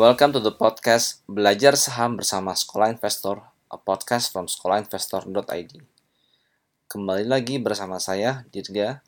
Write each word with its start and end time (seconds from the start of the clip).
Welcome 0.00 0.32
to 0.32 0.40
the 0.40 0.56
podcast 0.56 1.20
Belajar 1.28 1.76
Saham 1.76 2.16
Bersama 2.16 2.56
Sekolah 2.56 2.88
Investor, 2.88 3.44
a 3.68 3.76
podcast 3.76 4.32
from 4.32 4.48
sekolahinvestor.id. 4.48 5.76
Kembali 6.88 7.28
lagi 7.28 7.60
bersama 7.60 8.00
saya, 8.00 8.48
Dirga, 8.48 9.04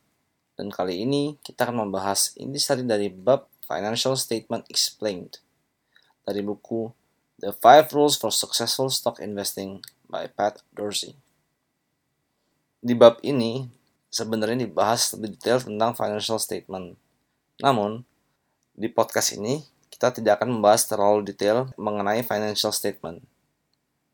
dan 0.53 0.69
kali 0.69 1.01
ini 1.01 1.41
kita 1.41 1.65
akan 1.65 1.89
membahas 1.89 2.37
intisari 2.37 2.85
dari 2.85 3.09
bab 3.09 3.49
Financial 3.65 4.13
Statement 4.21 4.69
Explained 4.69 5.41
dari 6.29 6.45
buku 6.45 6.93
The 7.41 7.57
Five 7.57 7.89
Rules 7.97 8.21
for 8.21 8.29
Successful 8.29 8.93
Stock 8.93 9.17
Investing 9.25 9.81
by 10.13 10.29
Pat 10.29 10.61
Dorsey. 10.77 11.17
Di 12.85 12.93
bab 12.93 13.17
ini, 13.25 13.65
sebenarnya 14.13 14.69
dibahas 14.69 15.09
lebih 15.17 15.41
detail 15.41 15.57
tentang 15.57 15.97
financial 15.97 16.37
statement. 16.37 17.01
Namun, 17.65 18.05
di 18.77 18.93
podcast 18.93 19.41
ini 19.41 19.72
kita 20.03 20.19
tidak 20.19 20.43
akan 20.43 20.59
membahas 20.59 20.83
terlalu 20.83 21.23
detail 21.23 21.71
mengenai 21.79 22.27
financial 22.27 22.75
statement. 22.75 23.23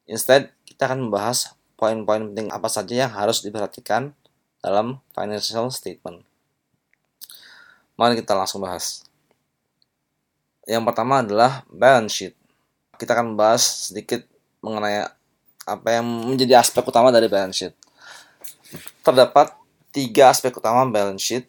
Instead, 0.05 0.53
kita 0.69 0.85
akan 0.85 1.09
membahas 1.09 1.57
poin-poin 1.81 2.29
penting 2.29 2.53
apa 2.53 2.69
saja 2.69 3.09
yang 3.09 3.13
harus 3.17 3.41
diperhatikan 3.41 4.13
dalam 4.61 5.01
financial 5.17 5.73
statement. 5.73 6.29
Mari 7.97 8.21
kita 8.21 8.37
langsung 8.37 8.61
bahas. 8.61 9.01
Yang 10.69 10.93
pertama 10.93 11.25
adalah 11.25 11.65
balance 11.73 12.13
sheet. 12.21 12.37
Kita 13.01 13.17
akan 13.17 13.33
membahas 13.33 13.89
sedikit 13.89 14.29
mengenai 14.61 15.09
apa 15.65 15.89
yang 15.89 16.05
menjadi 16.05 16.61
aspek 16.61 16.85
utama 16.85 17.09
dari 17.09 17.33
balance 17.33 17.65
sheet. 17.65 17.73
Terdapat 19.01 19.57
tiga 19.89 20.29
aspek 20.29 20.53
utama 20.53 20.85
balance 20.85 21.25
sheet, 21.25 21.49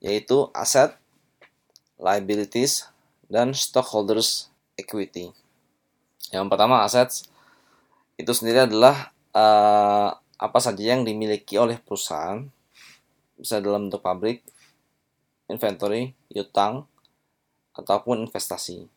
yaitu 0.00 0.48
aset, 0.56 0.96
liabilities, 2.00 2.88
dan 3.28 3.52
stockholders 3.52 4.48
equity. 4.74 5.30
Yang 6.32 6.46
pertama 6.48 6.84
aset 6.84 7.28
itu 8.18 8.32
sendiri 8.34 8.66
adalah 8.66 9.12
uh, 9.36 10.16
apa 10.38 10.58
saja 10.58 10.96
yang 10.96 11.06
dimiliki 11.06 11.60
oleh 11.60 11.78
perusahaan 11.78 12.42
bisa 13.38 13.62
dalam 13.62 13.86
bentuk 13.86 14.02
pabrik, 14.02 14.42
inventory, 15.46 16.10
utang, 16.34 16.90
ataupun 17.78 18.26
investasi. 18.26 18.90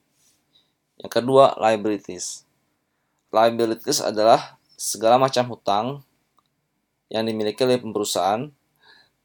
Yang 0.97 1.11
kedua, 1.11 1.53
liabilities. 1.61 2.49
Liabilities 3.29 4.01
adalah 4.01 4.57
segala 4.73 5.21
macam 5.21 5.45
hutang 5.53 5.87
yang 7.13 7.29
dimiliki 7.29 7.61
oleh 7.61 7.77
perusahaan, 7.77 8.49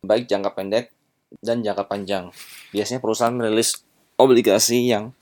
baik 0.05 0.29
jangka 0.29 0.53
pendek 0.53 0.93
dan 1.41 1.65
jangka 1.65 1.89
panjang. 1.89 2.29
Biasanya 2.77 3.01
perusahaan 3.01 3.33
merilis 3.33 3.86
obligasi 4.17 4.89
yang 4.89 5.13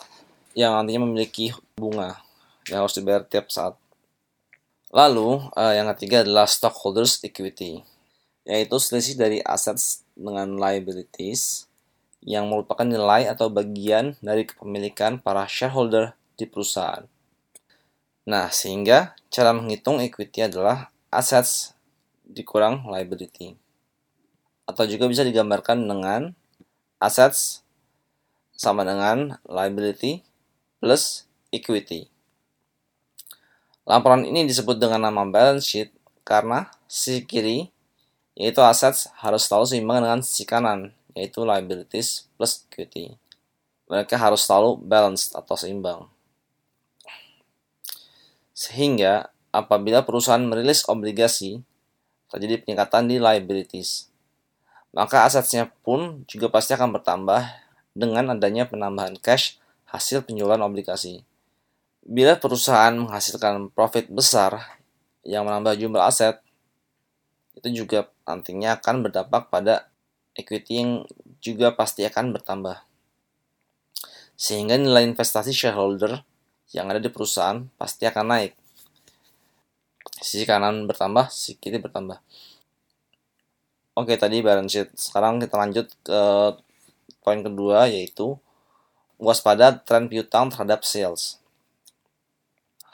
yang 0.54 0.74
nantinya 0.78 1.02
memiliki 1.02 1.50
bunga 1.74 2.22
yang 2.70 2.86
harus 2.86 2.94
dibayar 2.94 3.26
tiap 3.26 3.50
saat. 3.50 3.74
Lalu 4.94 5.42
uh, 5.58 5.74
yang 5.74 5.90
ketiga 5.94 6.22
adalah 6.22 6.46
stockholders 6.46 7.18
equity, 7.26 7.82
yaitu 8.46 8.78
selisih 8.78 9.18
dari 9.18 9.42
aset 9.42 9.74
dengan 10.14 10.54
liabilities 10.54 11.66
yang 12.22 12.46
merupakan 12.46 12.86
nilai 12.86 13.26
atau 13.26 13.50
bagian 13.50 14.14
dari 14.22 14.46
kepemilikan 14.46 15.18
para 15.18 15.44
shareholder 15.50 16.14
di 16.38 16.46
perusahaan. 16.46 17.04
Nah, 18.24 18.48
sehingga 18.48 19.18
cara 19.28 19.52
menghitung 19.52 20.00
equity 20.00 20.46
adalah 20.46 20.88
assets 21.10 21.74
dikurang 22.24 22.86
liability. 22.88 23.58
Atau 24.64 24.88
juga 24.88 25.10
bisa 25.10 25.26
digambarkan 25.26 25.84
dengan 25.84 26.32
assets 27.02 27.63
sama 28.64 28.80
dengan 28.88 29.36
liability 29.44 30.24
plus 30.80 31.28
equity. 31.52 32.08
Laporan 33.84 34.24
ini 34.24 34.48
disebut 34.48 34.80
dengan 34.80 35.12
nama 35.12 35.28
balance 35.28 35.68
sheet 35.68 35.92
karena 36.24 36.72
sisi 36.88 37.28
kiri 37.28 37.68
yaitu 38.32 38.64
aset 38.64 38.96
harus 39.20 39.44
selalu 39.44 39.66
seimbang 39.68 40.00
dengan 40.00 40.20
sisi 40.24 40.48
kanan 40.48 40.96
yaitu 41.12 41.44
liabilities 41.44 42.24
plus 42.40 42.64
equity. 42.72 43.20
Mereka 43.92 44.16
harus 44.16 44.48
selalu 44.48 44.80
balanced 44.80 45.36
atau 45.36 45.54
seimbang. 45.54 46.08
Sehingga 48.56 49.28
apabila 49.52 50.02
perusahaan 50.02 50.42
merilis 50.42 50.88
obligasi 50.88 51.60
terjadi 52.32 52.64
peningkatan 52.64 53.06
di 53.06 53.20
liabilities, 53.20 54.08
maka 54.94 55.26
asetnya 55.26 55.70
pun 55.82 56.24
juga 56.26 56.48
pasti 56.48 56.72
akan 56.72 56.94
bertambah 56.94 57.63
dengan 57.94 58.34
adanya 58.34 58.66
penambahan 58.66 59.14
cash 59.16 59.56
hasil 59.88 60.26
penjualan 60.26 60.58
obligasi. 60.60 61.22
Bila 62.04 62.36
perusahaan 62.36 62.92
menghasilkan 62.92 63.72
profit 63.72 64.10
besar 64.10 64.60
yang 65.24 65.48
menambah 65.48 65.78
jumlah 65.78 66.04
aset, 66.04 66.42
itu 67.56 67.86
juga 67.86 68.10
nantinya 68.28 68.76
akan 68.76 69.08
berdampak 69.08 69.48
pada 69.48 69.88
equity 70.34 70.82
yang 70.82 70.90
juga 71.40 71.72
pasti 71.72 72.04
akan 72.04 72.34
bertambah. 72.34 72.82
Sehingga 74.34 74.74
nilai 74.74 75.06
investasi 75.06 75.54
shareholder 75.54 76.26
yang 76.74 76.90
ada 76.90 76.98
di 76.98 77.08
perusahaan 77.08 77.64
pasti 77.78 78.04
akan 78.04 78.26
naik. 78.34 78.52
Sisi 80.18 80.42
kanan 80.44 80.90
bertambah, 80.90 81.30
sisi 81.30 81.54
kiri 81.56 81.78
bertambah. 81.78 82.18
Oke, 83.94 84.18
tadi 84.18 84.42
balance 84.42 84.74
sheet. 84.74 84.88
Sekarang 84.98 85.38
kita 85.38 85.54
lanjut 85.54 85.86
ke 86.02 86.20
Poin 87.24 87.40
kedua 87.40 87.88
yaitu 87.88 88.36
waspada 89.16 89.72
tren 89.80 90.12
piutang 90.12 90.52
terhadap 90.52 90.84
sales. 90.84 91.40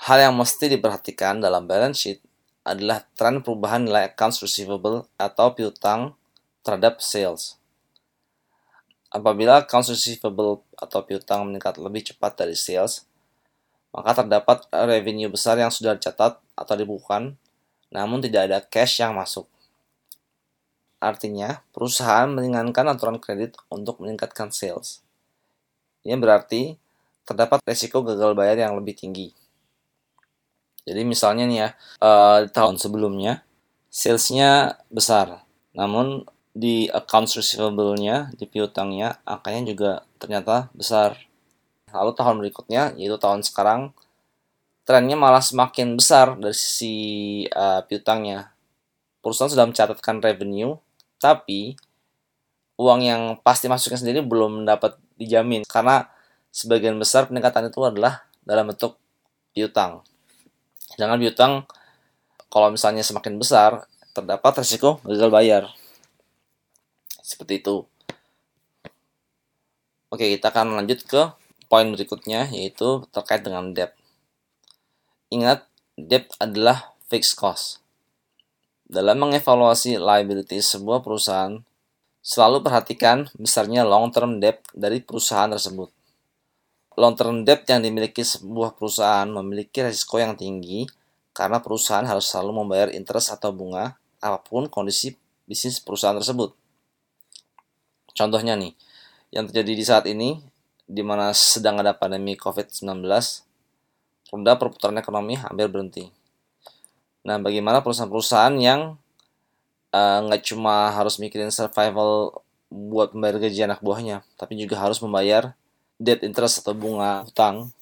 Hal 0.07 0.31
yang 0.31 0.39
mesti 0.39 0.71
diperhatikan 0.71 1.43
dalam 1.43 1.67
balance 1.67 1.99
sheet 2.07 2.23
adalah 2.63 3.03
tren 3.19 3.43
perubahan 3.43 3.85
nilai 3.85 4.15
accounts 4.15 4.39
receivable 4.39 5.11
atau 5.19 5.53
piutang 5.53 6.15
terhadap 6.63 7.03
sales. 7.03 7.59
Apabila 9.11 9.67
accounts 9.67 9.91
receivable 9.91 10.63
atau 10.79 11.03
piutang 11.03 11.43
meningkat 11.51 11.83
lebih 11.83 12.15
cepat 12.15 12.39
dari 12.39 12.55
sales, 12.55 13.11
maka 13.91 14.23
terdapat 14.23 14.71
revenue 14.71 15.27
besar 15.27 15.59
yang 15.59 15.75
sudah 15.75 15.99
dicatat 15.99 16.39
atau 16.55 16.75
dibukukan, 16.79 17.35
namun 17.91 18.23
tidak 18.23 18.47
ada 18.47 18.59
cash 18.63 19.03
yang 19.03 19.19
masuk. 19.19 19.51
Artinya, 21.01 21.65
perusahaan 21.73 22.29
meringankan 22.29 22.85
aturan 22.93 23.17
kredit 23.17 23.57
untuk 23.73 24.05
meningkatkan 24.05 24.53
sales. 24.53 25.01
Ini 26.05 26.21
berarti 26.21 26.77
terdapat 27.25 27.65
resiko 27.65 28.05
gagal 28.05 28.37
bayar 28.37 28.69
yang 28.69 28.77
lebih 28.77 28.93
tinggi. 28.93 29.33
Jadi 30.85 31.03
misalnya 31.09 31.45
nih 31.49 31.59
ya, 31.65 31.69
uh, 32.05 32.39
tahun 32.53 32.77
sebelumnya 32.77 33.45
salesnya 33.89 34.81
besar, 34.93 35.45
namun 35.73 36.29
di 36.53 36.91
accounts 36.93 37.39
receivable-nya, 37.39 38.35
di 38.37 38.45
piutangnya, 38.45 39.25
angkanya 39.25 39.63
juga 39.73 39.93
ternyata 40.21 40.69
besar. 40.77 41.17
Lalu 41.91 42.13
tahun 42.13 42.37
berikutnya, 42.45 42.83
yaitu 43.01 43.17
tahun 43.17 43.41
sekarang, 43.41 43.97
trennya 44.85 45.17
malah 45.17 45.43
semakin 45.43 45.95
besar 45.95 46.37
dari 46.37 46.55
sisi 46.55 46.97
uh, 47.55 47.81
piutangnya. 47.87 48.51
Perusahaan 49.21 49.53
sudah 49.53 49.69
mencatatkan 49.69 50.19
revenue 50.19 50.75
tapi 51.21 51.77
uang 52.81 53.01
yang 53.05 53.23
pasti 53.45 53.69
masuknya 53.69 54.01
sendiri 54.01 54.25
belum 54.25 54.65
dapat 54.65 54.97
dijamin 55.21 55.69
karena 55.69 56.09
sebagian 56.49 56.97
besar 56.97 57.29
peningkatan 57.29 57.69
itu 57.69 57.85
adalah 57.85 58.25
dalam 58.43 58.73
bentuk 58.73 58.97
piutang. 59.53 60.01
Jangan 60.97 61.21
piutang 61.21 61.53
kalau 62.49 62.73
misalnya 62.73 63.05
semakin 63.05 63.37
besar 63.37 63.85
terdapat 64.17 64.65
resiko 64.65 64.99
gagal 65.05 65.31
bayar. 65.31 65.63
Seperti 67.21 67.63
itu. 67.63 67.85
Oke, 70.11 70.27
kita 70.27 70.51
akan 70.51 70.75
lanjut 70.75 71.07
ke 71.07 71.23
poin 71.71 71.87
berikutnya 71.87 72.51
yaitu 72.51 73.07
terkait 73.15 73.47
dengan 73.47 73.71
debt. 73.71 73.95
Ingat, 75.31 75.71
debt 75.95 76.35
adalah 76.43 76.99
fixed 77.07 77.39
cost. 77.39 77.79
Dalam 78.91 79.23
mengevaluasi 79.23 80.03
liability 80.03 80.59
sebuah 80.59 80.99
perusahaan, 81.07 81.63
selalu 82.27 82.67
perhatikan 82.67 83.31
besarnya 83.39 83.87
long-term 83.87 84.43
debt 84.43 84.67
dari 84.75 84.99
perusahaan 84.99 85.47
tersebut. 85.47 85.95
Long-term 86.99 87.47
debt 87.47 87.71
yang 87.71 87.87
dimiliki 87.87 88.27
sebuah 88.27 88.75
perusahaan 88.75 89.31
memiliki 89.31 89.87
risiko 89.87 90.19
yang 90.19 90.35
tinggi 90.35 90.91
karena 91.31 91.63
perusahaan 91.63 92.03
harus 92.03 92.27
selalu 92.27 92.67
membayar 92.67 92.91
interest 92.91 93.31
atau 93.31 93.55
bunga 93.55 93.95
apa 94.19 94.43
pun 94.43 94.67
kondisi 94.67 95.15
bisnis 95.47 95.79
perusahaan 95.79 96.19
tersebut. 96.19 96.51
Contohnya 98.11 98.59
nih, 98.59 98.75
yang 99.31 99.47
terjadi 99.47 99.73
di 99.79 99.85
saat 99.87 100.05
ini, 100.11 100.43
di 100.83 101.07
mana 101.07 101.31
sedang 101.31 101.79
ada 101.79 101.95
pandemi 101.95 102.35
COVID-19, 102.35 103.07
roda 104.35 104.53
perputaran 104.59 104.99
ekonomi 104.99 105.39
hampir 105.39 105.71
berhenti. 105.71 106.20
Nah, 107.21 107.37
bagaimana 107.37 107.85
perusahaan-perusahaan 107.85 108.57
yang 108.57 108.97
eh, 109.93 110.19
nggak 110.25 110.43
uh, 110.43 110.47
cuma 110.47 110.89
harus 110.95 111.21
mikirin 111.21 111.53
survival 111.53 112.41
buat 112.71 113.13
membayar 113.13 113.43
gaji 113.43 113.67
anak 113.67 113.83
buahnya, 113.83 114.23
tapi 114.39 114.55
juga 114.55 114.79
harus 114.79 115.03
membayar 115.03 115.59
debt 116.01 116.23
interest 116.23 116.63
atau 116.65 116.73
bunga 116.73 117.27
hutang 117.27 117.75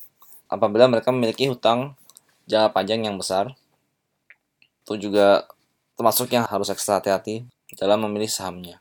apabila 0.48 0.88
mereka 0.88 1.12
memiliki 1.12 1.46
hutang 1.46 1.94
jangka 2.48 2.72
panjang 2.72 3.04
yang 3.04 3.20
besar. 3.20 3.52
Itu 4.82 4.96
juga 4.96 5.44
termasuk 6.00 6.32
yang 6.32 6.48
harus 6.48 6.72
ekstra 6.72 6.98
hati-hati 6.98 7.44
dalam 7.76 8.00
memilih 8.08 8.32
sahamnya. 8.32 8.80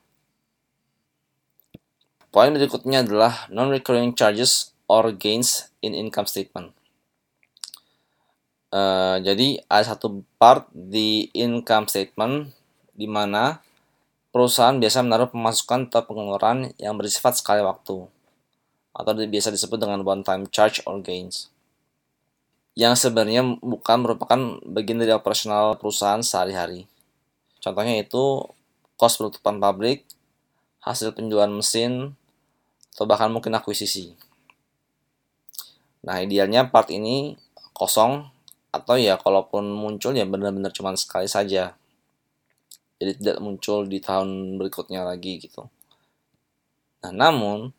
Poin 2.31 2.53
berikutnya 2.53 3.03
adalah 3.03 3.49
non-recurring 3.51 4.15
charges 4.15 4.71
or 4.87 5.11
gains 5.11 5.73
in 5.83 5.97
income 5.97 6.29
statement. 6.29 6.76
Uh, 8.67 9.23
jadi 9.23 9.63
ada 9.71 9.95
satu 9.95 10.27
part 10.35 10.67
di 10.75 11.31
income 11.31 11.87
statement 11.87 12.51
di 12.91 13.07
mana 13.07 13.63
perusahaan 14.35 14.75
biasa 14.75 15.07
menaruh 15.07 15.31
pemasukan 15.31 15.87
atau 15.87 16.03
pengeluaran 16.03 16.75
yang 16.75 16.99
bersifat 16.99 17.39
sekali 17.39 17.63
waktu 17.63 18.11
atau 18.91 19.11
biasa 19.13 19.55
disebut 19.55 19.79
dengan 19.79 20.03
one 20.03 20.19
time 20.19 20.43
charge 20.51 20.83
or 20.83 20.99
gains 20.99 21.47
yang 22.77 22.93
sebenarnya 22.93 23.57
bukan 23.57 24.05
merupakan 24.05 24.61
bagian 24.61 25.01
dari 25.01 25.09
operasional 25.09 25.81
perusahaan 25.81 26.21
sehari-hari. 26.21 26.85
Contohnya 27.57 27.97
itu 27.97 28.45
kos 28.93 29.17
penutupan 29.17 29.57
pabrik, 29.57 30.05
hasil 30.85 31.17
penjualan 31.17 31.49
mesin, 31.49 32.13
atau 32.93 33.09
bahkan 33.09 33.33
mungkin 33.33 33.57
akuisisi. 33.57 34.13
Nah, 36.05 36.21
idealnya 36.21 36.69
part 36.69 36.93
ini 36.93 37.33
kosong 37.73 38.29
atau 38.81 38.95
ya 38.95 39.17
kalaupun 39.17 39.65
muncul 39.67 40.13
ya 40.13 40.23
benar-benar 40.23 40.71
cuma 40.71 40.93
sekali 40.95 41.25
saja. 41.25 41.73
Jadi 42.97 43.11
tidak 43.21 43.37
muncul 43.41 43.85
di 43.85 44.01
tahun 44.01 44.57
berikutnya 44.57 45.05
lagi 45.05 45.37
gitu. 45.37 45.69
Nah, 47.05 47.13
namun 47.13 47.73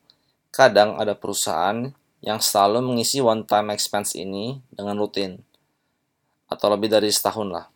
kadang 0.55 0.95
ada 0.99 1.19
perusahaan 1.19 1.91
yang 2.23 2.39
selalu 2.43 2.83
mengisi 2.83 3.19
one 3.23 3.47
time 3.47 3.75
expense 3.75 4.15
ini 4.19 4.59
dengan 4.71 4.99
rutin 4.99 5.43
atau 6.50 6.67
lebih 6.73 6.91
dari 6.91 7.11
setahun 7.11 7.49
lah. 7.50 7.67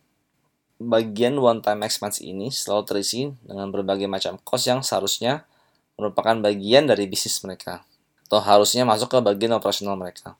Bagian 0.82 1.38
one 1.38 1.62
time 1.62 1.86
expense 1.86 2.18
ini 2.22 2.50
selalu 2.50 2.82
terisi 2.88 3.30
dengan 3.46 3.70
berbagai 3.70 4.10
macam 4.10 4.38
cost 4.42 4.66
yang 4.66 4.82
seharusnya 4.82 5.46
merupakan 5.94 6.34
bagian 6.42 6.90
dari 6.90 7.06
bisnis 7.06 7.38
mereka 7.46 7.86
atau 8.26 8.42
harusnya 8.42 8.82
masuk 8.82 9.12
ke 9.12 9.18
bagian 9.22 9.54
operasional 9.54 9.94
mereka. 9.94 10.34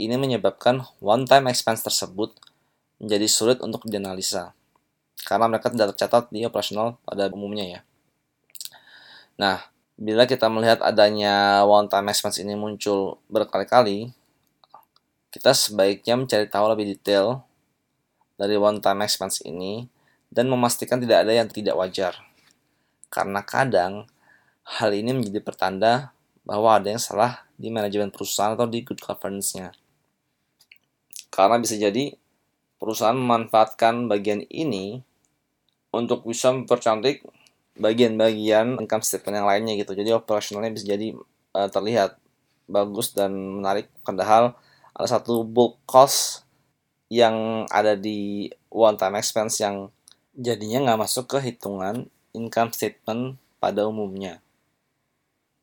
Ini 0.00 0.16
menyebabkan 0.16 0.84
one 1.04 1.28
time 1.28 1.52
expense 1.52 1.84
tersebut 1.84 2.32
menjadi 3.02 3.26
sulit 3.28 3.58
untuk 3.60 3.84
dianalisa 3.84 4.56
karena 5.22 5.46
mereka 5.46 5.70
tidak 5.70 5.94
tercatat 5.94 6.30
di 6.34 6.42
operasional 6.42 6.98
pada 7.06 7.30
umumnya 7.30 7.64
ya. 7.66 7.80
Nah, 9.38 9.62
bila 9.94 10.26
kita 10.26 10.50
melihat 10.50 10.82
adanya 10.82 11.62
one 11.62 11.86
time 11.86 12.10
expense 12.10 12.42
ini 12.42 12.58
muncul 12.58 13.22
berkali-kali, 13.30 14.10
kita 15.32 15.54
sebaiknya 15.54 16.18
mencari 16.18 16.46
tahu 16.50 16.66
lebih 16.74 16.92
detail 16.98 17.46
dari 18.36 18.58
one 18.58 18.82
time 18.82 19.06
expense 19.06 19.40
ini 19.46 19.86
dan 20.32 20.48
memastikan 20.48 20.98
tidak 20.98 21.28
ada 21.28 21.32
yang 21.32 21.48
tidak 21.48 21.78
wajar. 21.78 22.18
Karena 23.12 23.44
kadang 23.44 24.08
hal 24.64 24.90
ini 24.92 25.12
menjadi 25.12 25.44
pertanda 25.44 26.16
bahwa 26.42 26.74
ada 26.74 26.90
yang 26.90 27.02
salah 27.02 27.46
di 27.62 27.70
manajemen 27.70 28.10
perusahaan 28.10 28.58
atau 28.58 28.66
di 28.66 28.82
good 28.82 28.98
governance-nya. 28.98 29.70
Karena 31.30 31.62
bisa 31.62 31.78
jadi 31.78 32.12
perusahaan 32.82 33.14
memanfaatkan 33.14 34.10
bagian 34.10 34.42
ini 34.50 35.06
untuk 35.94 36.26
bisa 36.26 36.50
mempercantik 36.50 37.22
bagian-bagian 37.78 38.82
income 38.82 39.06
statement 39.06 39.38
yang 39.38 39.48
lainnya 39.48 39.78
gitu. 39.78 39.94
Jadi 39.94 40.10
operasionalnya 40.10 40.74
bisa 40.74 40.90
jadi 40.90 41.14
uh, 41.54 41.70
terlihat 41.70 42.18
bagus 42.66 43.14
dan 43.14 43.32
menarik. 43.32 43.86
Padahal 44.02 44.58
ada 44.92 45.08
satu 45.08 45.46
bulk 45.46 45.78
cost 45.86 46.42
yang 47.12 47.68
ada 47.70 47.94
di 47.94 48.50
one 48.72 48.96
time 48.98 49.20
expense 49.20 49.60
yang 49.60 49.92
jadinya 50.32 50.90
nggak 50.90 51.00
masuk 51.06 51.28
ke 51.28 51.38
hitungan 51.44 52.08
income 52.32 52.72
statement 52.72 53.36
pada 53.60 53.84
umumnya. 53.84 54.40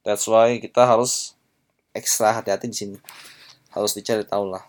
That's 0.05 0.25
why 0.29 0.61
kita 0.61 0.85
harus 0.85 1.37
ekstra 1.93 2.35
hati-hati 2.35 2.69
di 2.69 2.77
sini. 2.77 2.97
Harus 3.73 3.93
dicari 3.93 4.25
tahu 4.25 4.49
lah. 4.49 4.65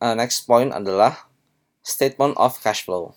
Uh, 0.00 0.16
next 0.16 0.48
point 0.48 0.72
adalah 0.72 1.28
statement 1.84 2.34
of 2.40 2.56
cash 2.64 2.88
flow. 2.88 3.12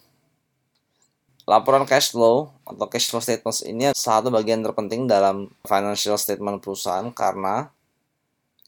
Laporan 1.44 1.84
cash 1.84 2.16
flow 2.16 2.56
atau 2.64 2.88
cash 2.88 3.12
flow 3.12 3.20
statements 3.20 3.64
ini 3.68 3.92
satu 3.92 4.32
bagian 4.32 4.64
terpenting 4.64 5.08
dalam 5.08 5.52
financial 5.68 6.16
statement 6.16 6.64
perusahaan 6.64 7.12
karena 7.12 7.68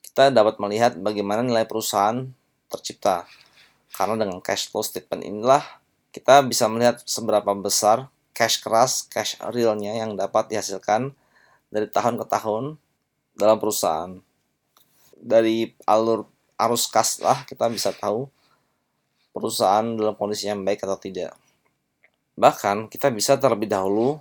kita 0.03 0.31
dapat 0.31 0.59
melihat 0.59 0.95
bagaimana 1.00 1.44
nilai 1.44 1.63
perusahaan 1.63 2.27
tercipta. 2.68 3.27
Karena 3.95 4.27
dengan 4.27 4.44
cash 4.44 4.68
flow 4.68 4.83
statement 4.83 5.23
inilah 5.23 5.63
kita 6.11 6.44
bisa 6.44 6.68
melihat 6.68 7.00
seberapa 7.03 7.51
besar 7.56 8.11
cash 8.35 8.59
keras, 8.59 9.07
cash 9.07 9.39
realnya 9.39 9.95
yang 9.95 10.19
dapat 10.19 10.51
dihasilkan 10.51 11.15
dari 11.71 11.88
tahun 11.88 12.19
ke 12.19 12.27
tahun 12.27 12.79
dalam 13.35 13.59
perusahaan. 13.59 14.17
Dari 15.15 15.71
alur 15.87 16.27
arus 16.55 16.87
kas 16.87 17.19
lah 17.19 17.43
kita 17.43 17.67
bisa 17.67 17.91
tahu 17.91 18.31
perusahaan 19.35 19.83
dalam 19.83 20.15
kondisi 20.15 20.47
yang 20.47 20.63
baik 20.63 20.87
atau 20.87 20.95
tidak. 20.95 21.35
Bahkan 22.39 22.87
kita 22.87 23.11
bisa 23.11 23.35
terlebih 23.35 23.67
dahulu 23.67 24.19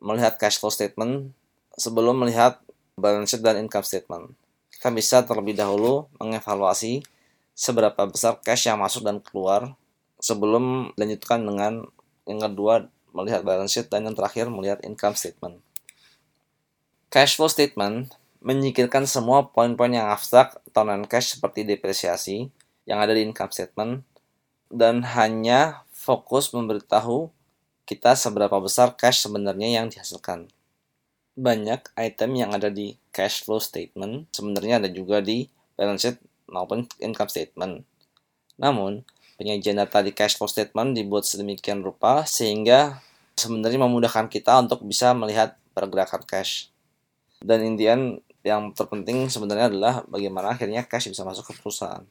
melihat 0.00 0.36
cash 0.36 0.60
flow 0.60 0.72
statement 0.72 1.32
sebelum 1.76 2.20
melihat 2.20 2.60
balance 2.96 3.32
sheet 3.32 3.44
dan 3.44 3.56
income 3.60 3.84
statement. 3.84 4.36
Kita 4.72 4.88
bisa 4.92 5.24
terlebih 5.24 5.56
dahulu 5.56 6.08
mengevaluasi 6.20 7.04
seberapa 7.56 8.08
besar 8.08 8.40
cash 8.40 8.68
yang 8.68 8.80
masuk 8.80 9.04
dan 9.04 9.20
keluar 9.20 9.76
sebelum 10.20 10.92
dilanjutkan 10.96 11.44
dengan 11.44 11.84
yang 12.28 12.40
kedua 12.40 12.88
melihat 13.16 13.44
balance 13.44 13.76
sheet 13.76 13.88
dan 13.88 14.08
yang 14.08 14.16
terakhir 14.16 14.48
melihat 14.52 14.80
income 14.84 15.16
statement. 15.16 15.60
Cash 17.12 17.36
flow 17.40 17.48
statement 17.48 18.12
menyingkirkan 18.40 19.04
semua 19.04 19.52
poin-poin 19.52 19.92
yang 19.92 20.08
abstrak 20.08 20.56
atau 20.72 20.82
non-cash 20.84 21.36
seperti 21.36 21.68
depresiasi 21.68 22.48
yang 22.88 22.98
ada 23.04 23.12
di 23.12 23.22
income 23.24 23.52
statement 23.52 24.02
dan 24.72 25.04
hanya 25.04 25.84
fokus 25.92 26.56
memberitahu 26.56 27.28
kita 27.84 28.16
seberapa 28.16 28.56
besar 28.62 28.96
cash 28.96 29.26
sebenarnya 29.26 29.82
yang 29.82 29.86
dihasilkan. 29.92 30.48
Banyak 31.36 31.92
item 31.98 32.30
yang 32.38 32.50
ada 32.56 32.72
di 32.72 32.96
cash 33.12 33.44
flow 33.44 33.60
statement 33.60 34.30
sebenarnya 34.32 34.80
ada 34.80 34.88
juga 34.88 35.20
di 35.20 35.50
balance 35.76 36.06
sheet 36.06 36.16
maupun 36.48 36.86
income 37.02 37.30
statement. 37.30 37.82
Namun, 38.56 39.02
penyajian 39.40 39.80
data 39.80 40.00
di 40.00 40.12
cash 40.14 40.36
flow 40.36 40.48
statement 40.48 40.96
dibuat 40.96 41.24
sedemikian 41.26 41.80
rupa 41.80 42.28
sehingga 42.28 43.00
sebenarnya 43.34 43.80
memudahkan 43.80 44.28
kita 44.28 44.60
untuk 44.60 44.84
bisa 44.84 45.16
melihat 45.16 45.56
pergerakan 45.72 46.22
cash. 46.28 46.68
Dan 47.40 47.64
in 47.64 47.74
yang 48.40 48.72
terpenting 48.72 49.28
sebenarnya 49.28 49.68
adalah 49.68 49.94
bagaimana 50.08 50.56
akhirnya 50.56 50.84
cash 50.88 51.12
bisa 51.12 51.24
masuk 51.24 51.52
ke 51.52 51.52
perusahaan. 51.60 52.04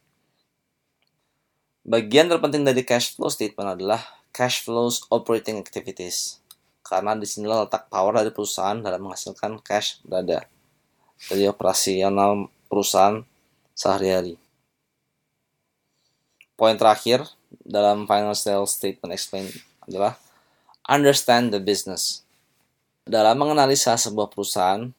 Bagian 1.81 2.29
terpenting 2.29 2.61
dari 2.61 2.85
cash 2.85 3.17
flow 3.17 3.33
statement 3.33 3.79
adalah 3.79 4.03
cash 4.29 4.61
flows 4.61 5.09
operating 5.09 5.57
activities. 5.57 6.37
Karena 6.85 7.17
di 7.17 7.25
sinilah 7.25 7.65
letak 7.65 7.89
power 7.89 8.21
dari 8.21 8.29
perusahaan 8.29 8.77
dalam 8.77 9.09
menghasilkan 9.09 9.57
cash 9.65 10.01
berada 10.05 10.45
dari 11.29 11.49
operasional 11.49 12.49
perusahaan 12.69 13.25
sehari-hari. 13.73 14.37
Poin 16.59 16.75
terakhir 16.75 17.23
dalam 17.63 18.05
financial 18.05 18.67
statement 18.67 19.15
explain 19.15 19.47
adalah 19.87 20.19
understand 20.85 21.55
the 21.55 21.61
business. 21.61 22.21
Dalam 23.07 23.39
menganalisa 23.39 23.97
sebuah 23.97 24.29
perusahaan, 24.29 24.91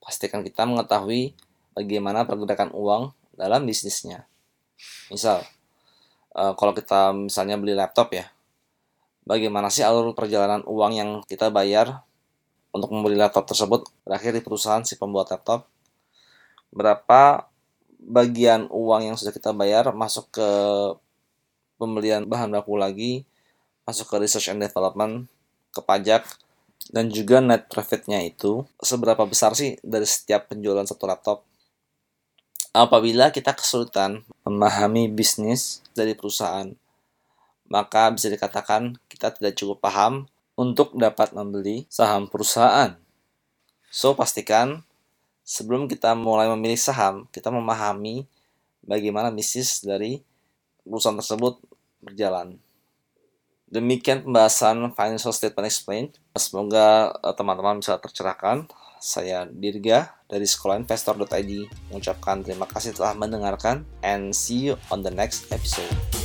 pastikan 0.00 0.40
kita 0.42 0.64
mengetahui 0.66 1.36
bagaimana 1.76 2.24
pergerakan 2.26 2.72
uang 2.72 3.12
dalam 3.36 3.64
bisnisnya. 3.68 4.26
Misal, 5.12 5.44
eh, 6.34 6.52
kalau 6.56 6.72
kita 6.72 7.14
misalnya 7.14 7.60
beli 7.60 7.76
laptop 7.76 8.16
ya, 8.16 8.26
bagaimana 9.24 9.68
sih 9.70 9.84
alur 9.84 10.16
perjalanan 10.16 10.64
uang 10.66 10.92
yang 10.96 11.10
kita 11.28 11.52
bayar 11.52 12.02
untuk 12.70 12.90
membeli 12.94 13.18
laptop 13.18 13.46
tersebut 13.46 13.86
berakhir 14.06 14.34
di 14.34 14.42
perusahaan 14.42 14.82
si 14.86 14.94
pembuat 14.94 15.30
laptop 15.34 15.66
berapa 16.70 17.50
bagian 18.00 18.70
uang 18.70 19.12
yang 19.12 19.16
sudah 19.18 19.34
kita 19.34 19.50
bayar 19.50 19.90
masuk 19.92 20.30
ke 20.30 20.48
pembelian 21.76 22.24
bahan 22.24 22.48
baku 22.50 22.78
lagi 22.78 23.26
masuk 23.84 24.06
ke 24.06 24.16
research 24.22 24.48
and 24.54 24.62
development 24.62 25.26
ke 25.74 25.80
pajak 25.82 26.22
dan 26.90 27.06
juga 27.08 27.38
net 27.38 27.70
profitnya 27.70 28.18
itu 28.20 28.66
seberapa 28.82 29.22
besar 29.24 29.54
sih 29.54 29.78
dari 29.86 30.04
setiap 30.04 30.50
penjualan 30.50 30.82
satu 30.82 31.06
laptop 31.06 31.46
apabila 32.74 33.30
kita 33.30 33.54
kesulitan 33.54 34.26
memahami 34.42 35.06
bisnis 35.06 35.82
dari 35.94 36.18
perusahaan 36.18 36.70
maka 37.70 38.10
bisa 38.10 38.26
dikatakan 38.26 38.98
kita 39.06 39.30
tidak 39.30 39.54
cukup 39.54 39.78
paham 39.78 40.26
untuk 40.58 40.92
dapat 40.98 41.32
membeli 41.32 41.86
saham 41.86 42.26
perusahaan. 42.26 42.98
So, 43.88 44.12
pastikan 44.18 44.82
sebelum 45.46 45.86
kita 45.86 46.18
mulai 46.18 46.50
memilih 46.50 46.76
saham, 46.76 47.30
kita 47.30 47.48
memahami 47.48 48.26
bagaimana 48.82 49.30
bisnis 49.30 49.80
dari 49.80 50.20
perusahaan 50.82 51.16
tersebut 51.16 51.62
berjalan. 52.02 52.58
Demikian 53.70 54.26
pembahasan 54.26 54.90
Financial 54.98 55.30
Statement 55.30 55.66
Explained. 55.70 56.12
Semoga 56.34 57.14
eh, 57.22 57.34
teman-teman 57.38 57.78
bisa 57.78 57.96
tercerahkan. 58.02 58.66
Saya 59.00 59.48
Dirga 59.48 60.12
dari 60.28 60.44
sekolahinvestor.id 60.44 61.50
mengucapkan 61.88 62.44
terima 62.44 62.68
kasih 62.68 62.92
telah 62.92 63.16
mendengarkan 63.16 63.88
and 64.04 64.36
see 64.36 64.68
you 64.68 64.74
on 64.92 65.00
the 65.00 65.08
next 65.08 65.48
episode. 65.48 66.19